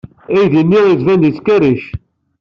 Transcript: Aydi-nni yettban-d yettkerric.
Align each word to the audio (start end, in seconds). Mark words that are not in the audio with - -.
Aydi-nni 0.35 0.79
yettban-d 0.89 1.23
yettkerric. 1.27 1.83